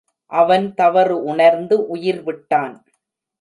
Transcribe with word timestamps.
அவன் 0.31 0.65
தவறு 0.73 1.17
உணர்ந்து 1.23 1.77
உயிர்விட்டான். 1.95 2.75